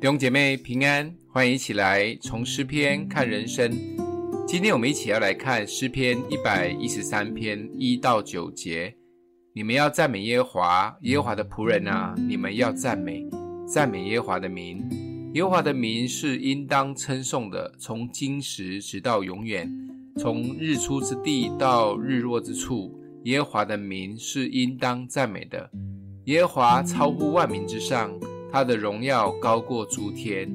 [0.00, 3.68] 弟兄姐妹平安，欢迎一起来从诗篇看人生。
[4.46, 8.94] 今天我们一起要来看诗篇一百一十三篇一到九节。
[9.52, 13.26] 你们要赞美耶和华，耶和华的仆人啊，你们要赞美，
[13.66, 14.88] 赞美耶和华的名。
[15.34, 19.68] 耶和华的名是应当称颂的，从今时直到永远，
[20.16, 25.68] 从日出之地到日落之处，耶和华的名是应当赞美的。
[26.26, 28.16] 耶和华超乎万民之上。
[28.50, 30.50] 他的荣耀高过诸天，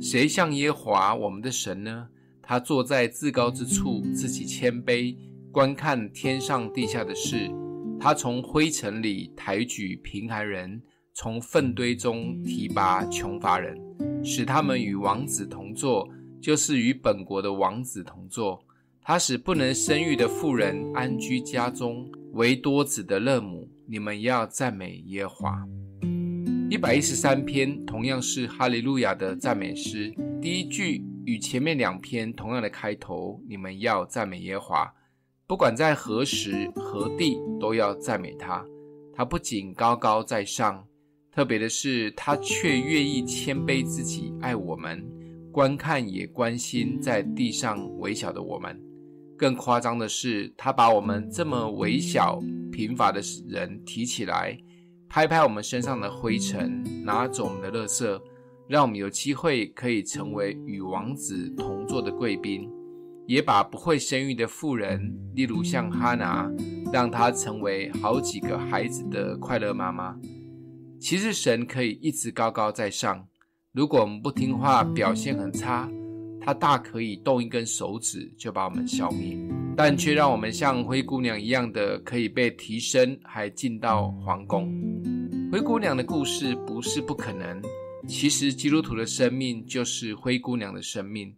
[0.00, 2.08] 谁像耶和华我们的神呢？
[2.42, 5.16] 他坐在至高之处，自己谦卑，
[5.50, 7.50] 观看天上地下的事。
[7.98, 10.80] 他从灰尘里抬举贫寒人，
[11.14, 13.76] 从粪堆中提拔穷乏人，
[14.22, 16.08] 使他们与王子同坐，
[16.40, 18.62] 就是与本国的王子同坐。
[19.02, 23.68] 他使不能生育的妇人安居家中，为多子的乐母。
[23.86, 25.68] 你们要赞美耶和华。
[26.70, 34.94] 一百一十三篇同样是哈利路亚的赞美诗，第一句与前面两篇同样的开头，你们要赞美耶和华，
[35.46, 38.62] 不管在何时何地都要赞美他。
[39.14, 40.86] 他不仅高高在上，
[41.32, 45.02] 特别的是他却愿意谦卑自己，爱我们，
[45.50, 48.78] 观看也关心在地上微小的我们。
[49.38, 52.38] 更夸张的是，他把我们这么微小
[52.70, 54.58] 贫乏的人提起来。
[55.08, 58.20] 拍拍我们身上的灰尘，拿走我们的垃圾，
[58.68, 62.68] 让我们有机会可以成为与王子同坐的贵宾；
[63.26, 66.50] 也把不会生育的妇人，例如像哈拿，
[66.92, 70.14] 让她成为好几个孩子的快乐妈妈。
[71.00, 73.26] 其实神可以一直高高在上，
[73.72, 75.88] 如果我们不听话，表现很差，
[76.40, 79.38] 他大可以动一根手指就把我们消灭，
[79.80, 84.74] 但却让我们像灰姑娘一样的可以被提升，还进到皇宫。
[85.52, 87.62] 灰姑娘的故事不是不可能，
[88.08, 91.32] 其实基督徒的生命就是灰姑娘的生命。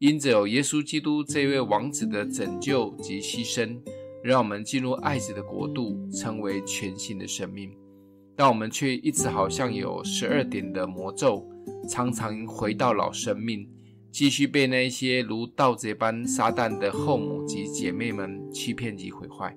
[0.00, 3.78] 因着有耶稣基督这位王子的拯救及牺牲，
[4.24, 7.70] 让我们进入爱子的国度，成为全新的生命。
[8.34, 11.48] 但我们却一直好像有十二点的魔咒，
[11.88, 13.64] 常常回到老生命，
[14.14, 19.52] 继续被那些如盗贼般撒旦的后母及姐妹们欺骗及毁坏。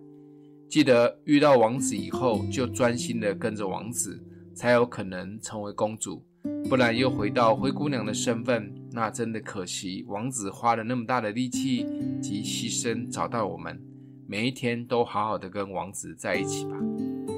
[0.67, 4.19] 记得遇到王子以后，就专心的跟着王子，
[4.55, 6.25] 才有可能成为公主。
[6.67, 10.03] 不然又回到灰姑娘的身份，那真的可惜。
[10.07, 11.85] 王子花了那么大的力气
[12.19, 13.79] 及牺牲找到我们，
[14.25, 16.75] 每一天都好好的跟王子在一起吧。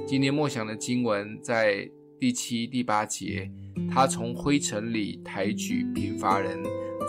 [0.07, 1.85] 今天默想的经文在
[2.17, 3.51] 第七、第八节，
[3.91, 6.57] 他从灰尘里抬举贫乏人，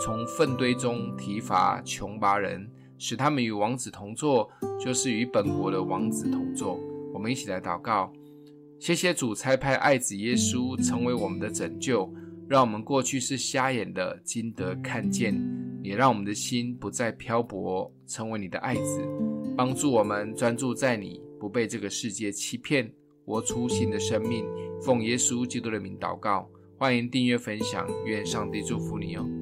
[0.03, 2.69] 从粪堆中提拔穷乏人。
[3.03, 4.47] 使他们与王子同坐，
[4.79, 6.79] 就是与本国的王子同坐。
[7.11, 8.13] 我们一起来祷告，
[8.79, 12.07] 谢谢主差派爱子耶稣成为我们的拯救，
[12.47, 15.33] 让我们过去是瞎眼的，今得看见；
[15.81, 19.01] 也让我们的心不再漂泊，成为你的爱子，
[19.57, 22.93] 帮助我们专注在你，不被这个世界欺骗，
[23.25, 24.45] 活出新的生命。
[24.79, 26.47] 奉耶稣基督的名祷告，
[26.77, 29.40] 欢迎订阅分享，愿上帝祝福你哦。